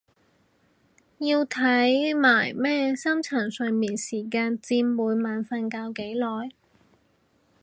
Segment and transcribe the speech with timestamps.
[1.19, 6.49] 要睇埋咩深層睡眠時間佔每晚瞓覺幾耐？